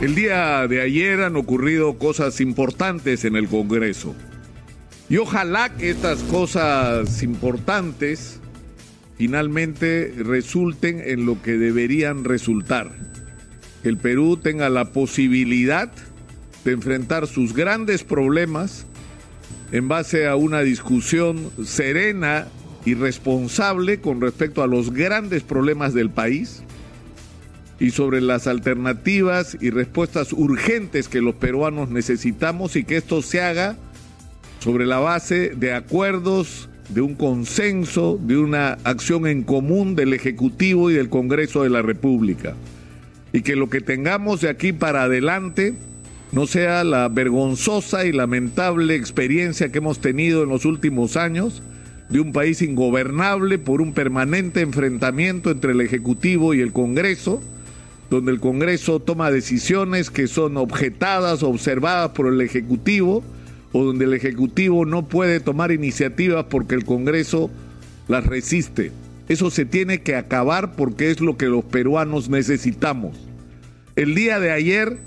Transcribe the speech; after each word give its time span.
El 0.00 0.14
día 0.14 0.66
de 0.66 0.80
ayer 0.80 1.20
han 1.20 1.36
ocurrido 1.36 1.98
cosas 1.98 2.40
importantes 2.40 3.26
en 3.26 3.36
el 3.36 3.48
Congreso. 3.48 4.14
Y 5.10 5.18
ojalá 5.18 5.76
que 5.76 5.90
estas 5.90 6.20
cosas 6.22 7.22
importantes 7.22 8.40
finalmente 9.18 10.14
resulten 10.16 11.02
en 11.04 11.26
lo 11.26 11.42
que 11.42 11.58
deberían 11.58 12.24
resultar. 12.24 12.92
Que 13.82 13.90
el 13.90 13.98
Perú 13.98 14.38
tenga 14.38 14.70
la 14.70 14.86
posibilidad 14.86 15.92
de 16.64 16.72
enfrentar 16.72 17.26
sus 17.26 17.52
grandes 17.52 18.02
problemas 18.02 18.86
en 19.70 19.86
base 19.86 20.26
a 20.26 20.34
una 20.34 20.60
discusión 20.60 21.50
serena 21.62 22.48
y 22.86 22.94
responsable 22.94 24.00
con 24.00 24.22
respecto 24.22 24.62
a 24.62 24.66
los 24.66 24.94
grandes 24.94 25.42
problemas 25.42 25.92
del 25.92 26.08
país 26.08 26.62
y 27.80 27.90
sobre 27.90 28.20
las 28.20 28.46
alternativas 28.46 29.56
y 29.60 29.70
respuestas 29.70 30.34
urgentes 30.34 31.08
que 31.08 31.22
los 31.22 31.34
peruanos 31.34 31.88
necesitamos 31.88 32.76
y 32.76 32.84
que 32.84 32.98
esto 32.98 33.22
se 33.22 33.40
haga 33.40 33.76
sobre 34.60 34.84
la 34.84 34.98
base 34.98 35.52
de 35.56 35.72
acuerdos, 35.72 36.68
de 36.90 37.00
un 37.00 37.14
consenso, 37.14 38.20
de 38.22 38.36
una 38.36 38.74
acción 38.84 39.26
en 39.26 39.42
común 39.42 39.96
del 39.96 40.12
Ejecutivo 40.12 40.90
y 40.90 40.94
del 40.94 41.08
Congreso 41.08 41.62
de 41.62 41.70
la 41.70 41.80
República. 41.80 42.54
Y 43.32 43.40
que 43.40 43.56
lo 43.56 43.70
que 43.70 43.80
tengamos 43.80 44.42
de 44.42 44.50
aquí 44.50 44.72
para 44.72 45.04
adelante 45.04 45.74
no 46.32 46.46
sea 46.46 46.84
la 46.84 47.08
vergonzosa 47.08 48.04
y 48.04 48.12
lamentable 48.12 48.94
experiencia 48.94 49.72
que 49.72 49.78
hemos 49.78 50.00
tenido 50.00 50.42
en 50.42 50.50
los 50.50 50.66
últimos 50.66 51.16
años 51.16 51.62
de 52.10 52.20
un 52.20 52.32
país 52.32 52.60
ingobernable 52.60 53.58
por 53.58 53.80
un 53.80 53.94
permanente 53.94 54.60
enfrentamiento 54.60 55.50
entre 55.50 55.72
el 55.72 55.80
Ejecutivo 55.80 56.54
y 56.54 56.60
el 56.60 56.72
Congreso, 56.72 57.40
donde 58.10 58.32
el 58.32 58.40
Congreso 58.40 58.98
toma 58.98 59.30
decisiones 59.30 60.10
que 60.10 60.26
son 60.26 60.56
objetadas, 60.56 61.44
observadas 61.44 62.10
por 62.10 62.26
el 62.26 62.40
Ejecutivo, 62.40 63.22
o 63.72 63.84
donde 63.84 64.04
el 64.04 64.14
Ejecutivo 64.14 64.84
no 64.84 65.06
puede 65.06 65.38
tomar 65.38 65.70
iniciativas 65.70 66.46
porque 66.50 66.74
el 66.74 66.84
Congreso 66.84 67.50
las 68.08 68.26
resiste. 68.26 68.90
Eso 69.28 69.48
se 69.50 69.64
tiene 69.64 70.02
que 70.02 70.16
acabar 70.16 70.74
porque 70.74 71.12
es 71.12 71.20
lo 71.20 71.36
que 71.36 71.46
los 71.46 71.64
peruanos 71.64 72.28
necesitamos. 72.28 73.16
El 73.94 74.16
día 74.16 74.40
de 74.40 74.50
ayer 74.50 74.98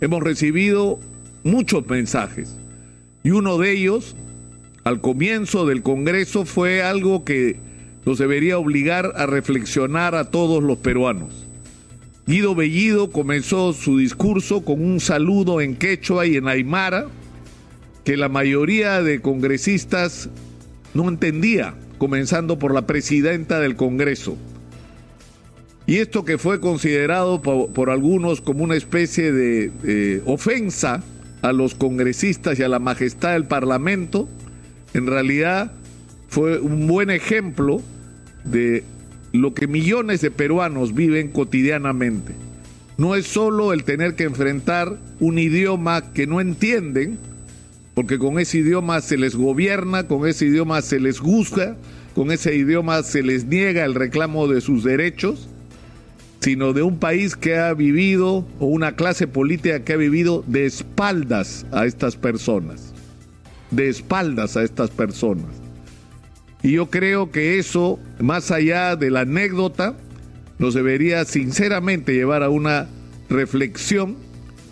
hemos 0.00 0.20
recibido 0.20 0.98
muchos 1.44 1.86
mensajes 1.86 2.56
y 3.22 3.30
uno 3.30 3.56
de 3.58 3.70
ellos, 3.70 4.16
al 4.82 5.00
comienzo 5.00 5.64
del 5.64 5.82
Congreso, 5.82 6.44
fue 6.44 6.82
algo 6.82 7.24
que 7.24 7.56
nos 8.04 8.18
debería 8.18 8.58
obligar 8.58 9.12
a 9.14 9.26
reflexionar 9.26 10.16
a 10.16 10.30
todos 10.30 10.60
los 10.60 10.78
peruanos. 10.78 11.47
Guido 12.28 12.54
Bellido 12.54 13.10
comenzó 13.10 13.72
su 13.72 13.96
discurso 13.96 14.62
con 14.62 14.84
un 14.84 15.00
saludo 15.00 15.62
en 15.62 15.76
quechua 15.76 16.26
y 16.26 16.36
en 16.36 16.46
aymara 16.46 17.06
que 18.04 18.18
la 18.18 18.28
mayoría 18.28 19.02
de 19.02 19.22
congresistas 19.22 20.28
no 20.92 21.08
entendía, 21.08 21.74
comenzando 21.96 22.58
por 22.58 22.74
la 22.74 22.86
presidenta 22.86 23.60
del 23.60 23.76
Congreso. 23.76 24.36
Y 25.86 25.96
esto 25.96 26.26
que 26.26 26.36
fue 26.36 26.60
considerado 26.60 27.40
por, 27.40 27.88
algunos 27.88 28.42
como 28.42 28.62
una 28.62 28.76
especie 28.76 29.32
de 29.32 30.20
ofensa 30.26 31.02
a 31.40 31.54
los 31.54 31.74
congresistas 31.74 32.58
y 32.58 32.62
a 32.62 32.68
la 32.68 32.78
majestad 32.78 33.32
del 33.32 33.46
Parlamento, 33.46 34.28
en 34.92 35.06
realidad 35.06 35.72
fue 36.28 36.58
un 36.58 36.86
buen 36.86 37.08
ejemplo 37.08 37.80
de 38.44 38.84
lo 39.32 39.54
que 39.54 39.66
millones 39.66 40.20
de 40.20 40.30
peruanos 40.30 40.94
viven 40.94 41.28
cotidianamente. 41.28 42.32
No 42.96 43.14
es 43.14 43.26
solo 43.26 43.72
el 43.72 43.84
tener 43.84 44.14
que 44.14 44.24
enfrentar 44.24 44.98
un 45.20 45.38
idioma 45.38 46.12
que 46.12 46.26
no 46.26 46.40
entienden, 46.40 47.18
porque 47.94 48.18
con 48.18 48.38
ese 48.38 48.58
idioma 48.58 49.00
se 49.00 49.16
les 49.16 49.36
gobierna, 49.36 50.06
con 50.06 50.26
ese 50.26 50.46
idioma 50.46 50.82
se 50.82 51.00
les 51.00 51.18
juzga, 51.20 51.76
con 52.14 52.32
ese 52.32 52.54
idioma 52.56 53.02
se 53.02 53.22
les 53.22 53.44
niega 53.44 53.84
el 53.84 53.94
reclamo 53.94 54.48
de 54.48 54.60
sus 54.60 54.82
derechos, 54.82 55.48
sino 56.40 56.72
de 56.72 56.82
un 56.82 56.98
país 56.98 57.36
que 57.36 57.56
ha 57.56 57.74
vivido, 57.74 58.46
o 58.58 58.66
una 58.66 58.96
clase 58.96 59.26
política 59.26 59.84
que 59.84 59.92
ha 59.92 59.96
vivido 59.96 60.44
de 60.46 60.66
espaldas 60.66 61.66
a 61.72 61.86
estas 61.86 62.16
personas, 62.16 62.92
de 63.70 63.88
espaldas 63.88 64.56
a 64.56 64.62
estas 64.62 64.90
personas. 64.90 65.57
Y 66.62 66.72
yo 66.72 66.90
creo 66.90 67.30
que 67.30 67.58
eso, 67.58 67.98
más 68.18 68.50
allá 68.50 68.96
de 68.96 69.10
la 69.10 69.20
anécdota, 69.20 69.96
nos 70.58 70.74
debería 70.74 71.24
sinceramente 71.24 72.14
llevar 72.14 72.42
a 72.42 72.50
una 72.50 72.88
reflexión 73.28 74.16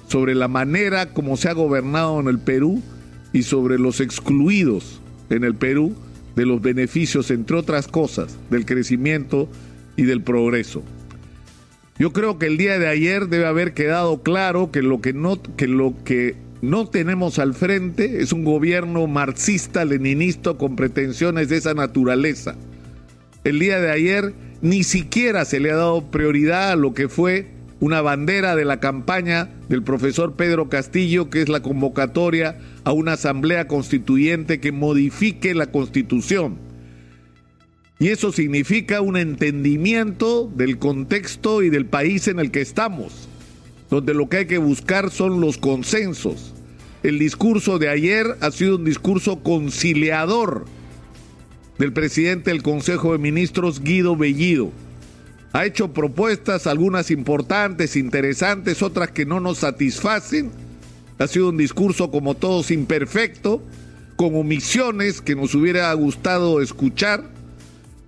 sobre 0.08 0.34
la 0.34 0.48
manera 0.48 1.12
como 1.12 1.36
se 1.36 1.48
ha 1.48 1.52
gobernado 1.52 2.20
en 2.20 2.28
el 2.28 2.38
Perú 2.38 2.82
y 3.32 3.42
sobre 3.42 3.78
los 3.78 4.00
excluidos 4.00 5.00
en 5.30 5.44
el 5.44 5.54
Perú 5.54 5.94
de 6.34 6.46
los 6.46 6.60
beneficios, 6.60 7.30
entre 7.30 7.56
otras 7.56 7.88
cosas, 7.88 8.36
del 8.50 8.66
crecimiento 8.66 9.48
y 9.96 10.02
del 10.02 10.22
progreso. 10.22 10.82
Yo 11.98 12.12
creo 12.12 12.38
que 12.38 12.46
el 12.46 12.58
día 12.58 12.78
de 12.78 12.88
ayer 12.88 13.28
debe 13.28 13.46
haber 13.46 13.72
quedado 13.72 14.22
claro 14.22 14.70
que 14.70 14.82
lo 14.82 15.00
que 15.00 15.14
no 15.14 15.40
que 15.56 15.66
lo 15.66 15.94
que 16.04 16.36
no 16.62 16.86
tenemos 16.86 17.38
al 17.38 17.54
frente 17.54 18.22
es 18.22 18.32
un 18.32 18.44
gobierno 18.44 19.06
marxista, 19.06 19.84
leninista 19.84 20.54
con 20.54 20.76
pretensiones 20.76 21.48
de 21.48 21.58
esa 21.58 21.74
naturaleza. 21.74 22.56
El 23.44 23.58
día 23.58 23.78
de 23.78 23.90
ayer 23.90 24.34
ni 24.62 24.82
siquiera 24.82 25.44
se 25.44 25.60
le 25.60 25.70
ha 25.70 25.76
dado 25.76 26.10
prioridad 26.10 26.70
a 26.72 26.76
lo 26.76 26.94
que 26.94 27.08
fue 27.08 27.46
una 27.78 28.00
bandera 28.00 28.56
de 28.56 28.64
la 28.64 28.80
campaña 28.80 29.50
del 29.68 29.82
profesor 29.82 30.34
Pedro 30.34 30.70
Castillo, 30.70 31.28
que 31.28 31.42
es 31.42 31.50
la 31.50 31.60
convocatoria 31.60 32.58
a 32.84 32.92
una 32.92 33.12
asamblea 33.12 33.68
constituyente 33.68 34.60
que 34.60 34.72
modifique 34.72 35.54
la 35.54 35.66
constitución. 35.66 36.56
Y 37.98 38.08
eso 38.08 38.32
significa 38.32 39.02
un 39.02 39.18
entendimiento 39.18 40.50
del 40.54 40.78
contexto 40.78 41.62
y 41.62 41.68
del 41.68 41.86
país 41.86 42.28
en 42.28 42.40
el 42.40 42.50
que 42.50 42.62
estamos 42.62 43.28
donde 43.90 44.14
lo 44.14 44.28
que 44.28 44.38
hay 44.38 44.46
que 44.46 44.58
buscar 44.58 45.10
son 45.10 45.40
los 45.40 45.58
consensos. 45.58 46.52
El 47.02 47.18
discurso 47.18 47.78
de 47.78 47.88
ayer 47.88 48.36
ha 48.40 48.50
sido 48.50 48.76
un 48.76 48.84
discurso 48.84 49.42
conciliador 49.42 50.64
del 51.78 51.92
presidente 51.92 52.50
del 52.50 52.62
Consejo 52.62 53.12
de 53.12 53.18
Ministros, 53.18 53.80
Guido 53.80 54.16
Bellido. 54.16 54.72
Ha 55.52 55.66
hecho 55.66 55.92
propuestas, 55.92 56.66
algunas 56.66 57.10
importantes, 57.10 57.96
interesantes, 57.96 58.82
otras 58.82 59.10
que 59.10 59.24
no 59.24 59.40
nos 59.40 59.58
satisfacen. 59.58 60.50
Ha 61.18 61.26
sido 61.28 61.50
un 61.50 61.56
discurso 61.56 62.10
como 62.10 62.34
todos 62.34 62.70
imperfecto, 62.70 63.62
con 64.16 64.34
omisiones 64.34 65.20
que 65.20 65.36
nos 65.36 65.54
hubiera 65.54 65.92
gustado 65.92 66.60
escuchar, 66.60 67.24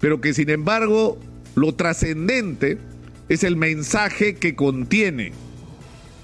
pero 0.01 0.21
que 0.21 0.35
sin 0.35 0.51
embargo 0.51 1.19
lo 1.55 1.75
trascendente 1.75 2.79
es 3.29 3.45
el 3.45 3.57
mensaje 3.57 4.35
que 4.35 4.55
contiene 4.55 5.33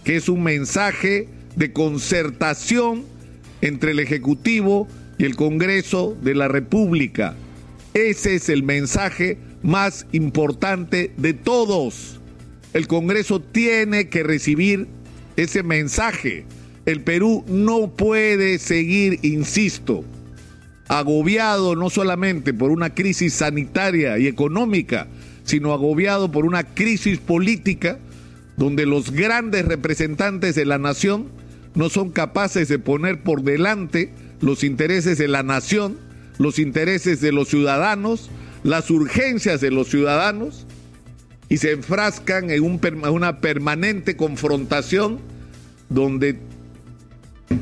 que 0.05 0.17
es 0.17 0.29
un 0.29 0.43
mensaje 0.43 1.29
de 1.57 1.73
concertación 1.73 3.05
entre 3.61 3.93
el 3.93 4.01
Ejecutivo 4.01 4.87
y 5.19 5.25
el 5.25 5.37
Congreso 5.37 6.17
de 6.23 6.35
la 6.35 6.49
República. 6.49 7.35
Ese 7.95 8.35
es 8.35 8.49
el 8.49 8.63
mensaje 8.63 9.39
más 9.63 10.07
importante 10.13 11.13
de 11.17 11.33
todos. 11.33 12.21
El 12.75 12.87
Congreso 12.87 13.41
tiene 13.41 14.09
que 14.09 14.23
recibir 14.23 14.87
ese 15.37 15.63
mensaje. 15.63 16.45
El 16.85 17.01
Perú 17.01 17.45
no 17.49 17.93
puede 17.93 18.59
seguir, 18.59 19.21
insisto, 19.23 20.05
agobiado 20.89 21.77
no 21.77 21.89
solamente 21.89 22.53
por 22.53 22.71
una 22.71 22.95
crisis 22.95 23.33
sanitaria 23.33 24.19
y 24.19 24.27
económica, 24.27 25.07
sino 25.45 25.73
agobiado 25.73 26.31
por 26.31 26.45
una 26.45 26.65
crisis 26.65 27.19
política 27.19 27.99
donde 28.57 28.87
los 28.87 29.11
grandes 29.11 29.65
representantes 29.65 30.55
de 30.55 30.65
la 30.65 30.79
nación 30.79 31.29
no 31.75 31.89
son 31.89 32.11
capaces 32.11 32.69
de 32.69 32.79
poner 32.79 33.23
por 33.23 33.43
delante 33.43 34.13
los 34.41 34.63
intereses 34.63 35.19
de 35.19 35.29
la 35.29 35.43
nación, 35.43 35.97
los 36.39 36.59
intereses 36.59 37.21
de 37.21 37.33
los 37.33 37.49
ciudadanos, 37.49 38.31
las 38.63 38.91
urgencias 38.91 39.61
de 39.61 39.71
los 39.71 39.89
ciudadanos, 39.89 40.67
y 41.49 41.59
se 41.59 41.73
enfrascan 41.73 42.51
en 42.51 42.63
una 42.63 43.41
permanente 43.41 44.17
confrontación 44.17 45.19
donde 45.89 46.39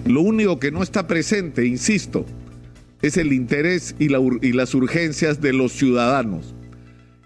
lo 0.06 0.20
único 0.20 0.58
que 0.58 0.70
no 0.70 0.82
está 0.82 1.06
presente, 1.06 1.66
insisto, 1.66 2.24
es 3.02 3.16
el 3.16 3.32
interés 3.32 3.96
y, 3.98 4.04
y 4.06 4.52
las 4.52 4.74
urgencias 4.74 5.40
de 5.40 5.52
los 5.52 5.72
ciudadanos. 5.72 6.54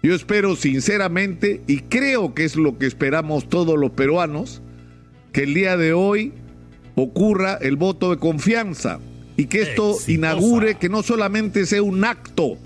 Yo 0.07 0.15
espero 0.15 0.55
sinceramente, 0.55 1.59
y 1.67 1.79
creo 1.79 2.33
que 2.33 2.45
es 2.45 2.55
lo 2.55 2.77
que 2.77 2.85
esperamos 2.85 3.49
todos 3.49 3.77
los 3.77 3.91
peruanos, 3.91 4.61
que 5.33 5.43
el 5.43 5.53
día 5.53 5.75
de 5.75 5.91
hoy 5.91 6.31
ocurra 6.95 7.55
el 7.59 7.75
voto 7.75 8.11
de 8.11 8.17
confianza 8.17 9.01
y 9.35 9.47
que 9.47 9.63
esto 9.63 9.97
inaugure, 10.07 10.75
que 10.75 10.87
no 10.87 11.03
solamente 11.03 11.65
sea 11.65 11.83
un 11.83 12.05
acto, 12.05 12.57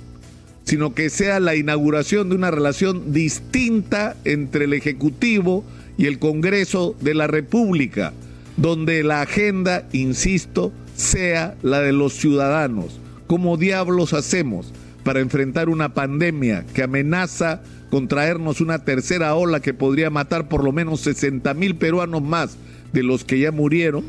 sino 0.65 0.93
que 0.93 1.09
sea 1.09 1.39
la 1.39 1.55
inauguración 1.55 2.29
de 2.29 2.35
una 2.35 2.51
relación 2.51 3.11
distinta 3.11 4.15
entre 4.23 4.65
el 4.65 4.73
Ejecutivo 4.73 5.65
y 5.97 6.05
el 6.05 6.19
Congreso 6.19 6.95
de 7.01 7.15
la 7.15 7.25
República, 7.25 8.13
donde 8.55 9.01
la 9.01 9.21
agenda, 9.21 9.87
insisto, 9.93 10.71
sea 10.95 11.55
la 11.63 11.81
de 11.81 11.91
los 11.91 12.13
ciudadanos. 12.13 12.99
¿Cómo 13.25 13.57
diablos 13.57 14.13
hacemos 14.13 14.71
para 15.03 15.19
enfrentar 15.19 15.69
una 15.69 15.93
pandemia 15.93 16.65
que 16.73 16.83
amenaza 16.83 17.61
con 17.89 18.07
traernos 18.07 18.61
una 18.61 18.79
tercera 18.79 19.35
ola 19.35 19.59
que 19.59 19.73
podría 19.73 20.09
matar 20.09 20.47
por 20.47 20.63
lo 20.63 20.71
menos 20.71 21.01
60 21.01 21.53
mil 21.53 21.75
peruanos 21.75 22.21
más 22.21 22.57
de 22.93 23.03
los 23.03 23.23
que 23.23 23.39
ya 23.39 23.51
murieron? 23.51 24.03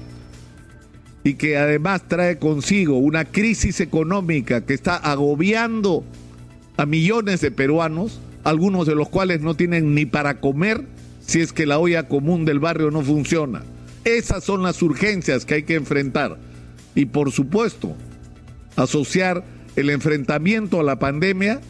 y 1.25 1.35
que 1.35 1.57
además 1.57 2.03
trae 2.09 2.39
consigo 2.39 2.97
una 2.99 3.25
crisis 3.25 3.81
económica 3.81 4.63
que 4.63 4.75
está 4.75 4.97
agobiando 4.97 6.05
a 6.77 6.87
millones 6.87 7.41
de 7.41 7.51
peruanos, 7.51 8.21
algunos 8.45 8.87
de 8.87 8.95
los 8.95 9.09
cuales 9.09 9.41
no 9.41 9.55
tienen 9.55 9.95
ni 9.95 10.07
para 10.07 10.41
comer 10.41 10.85
si 11.21 11.41
es 11.41 11.53
que 11.53 11.67
la 11.67 11.79
olla 11.79 12.09
común 12.09 12.45
del 12.45 12.59
barrio 12.59 12.91
no 12.91 13.03
funciona. 13.03 13.63
Esas 14.05 14.43
son 14.43 14.65
las 14.65 14.83
urgencias 14.83 15.45
que 15.45 15.55
hay 15.55 15.63
que 15.63 15.77
enfrentar. 15.77 16.39
Y 16.97 17.07
por 17.07 17.31
supuesto, 17.31 17.95
asociar 18.75 19.45
el 19.77 19.91
enfrentamiento 19.91 20.81
a 20.81 20.83
la 20.83 20.99
pandemia 20.99 21.61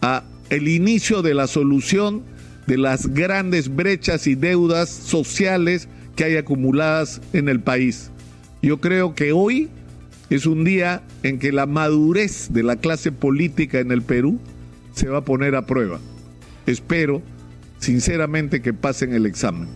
a 0.00 0.24
el 0.50 0.68
inicio 0.68 1.22
de 1.22 1.34
la 1.34 1.46
solución 1.46 2.22
de 2.66 2.78
las 2.78 3.08
grandes 3.08 3.74
brechas 3.74 4.26
y 4.26 4.34
deudas 4.34 4.88
sociales 4.88 5.88
que 6.16 6.24
hay 6.24 6.36
acumuladas 6.36 7.20
en 7.32 7.48
el 7.48 7.60
país. 7.60 8.10
Yo 8.62 8.80
creo 8.80 9.14
que 9.14 9.32
hoy 9.32 9.68
es 10.30 10.46
un 10.46 10.64
día 10.64 11.02
en 11.22 11.38
que 11.38 11.52
la 11.52 11.66
madurez 11.66 12.52
de 12.52 12.62
la 12.62 12.76
clase 12.76 13.12
política 13.12 13.78
en 13.78 13.92
el 13.92 14.02
Perú 14.02 14.38
se 14.92 15.08
va 15.08 15.18
a 15.18 15.24
poner 15.24 15.54
a 15.54 15.66
prueba. 15.66 16.00
Espero 16.66 17.22
sinceramente 17.78 18.60
que 18.60 18.74
pasen 18.74 19.14
el 19.14 19.26
examen. 19.26 19.68